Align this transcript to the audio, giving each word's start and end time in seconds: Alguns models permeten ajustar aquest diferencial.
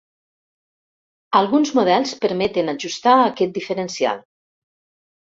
Alguns 1.39 1.71
models 1.79 2.13
permeten 2.23 2.71
ajustar 2.73 3.13
aquest 3.27 3.55
diferencial. 3.59 4.25